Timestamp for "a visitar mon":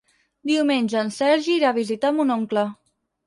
1.73-2.35